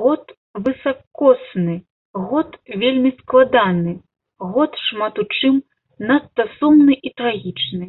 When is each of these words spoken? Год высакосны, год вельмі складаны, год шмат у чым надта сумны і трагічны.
Год 0.00 0.34
высакосны, 0.66 1.76
год 2.34 2.52
вельмі 2.84 3.16
складаны, 3.18 3.98
год 4.54 4.72
шмат 4.86 5.14
у 5.26 5.30
чым 5.40 5.54
надта 6.08 6.42
сумны 6.56 6.94
і 7.10 7.20
трагічны. 7.22 7.86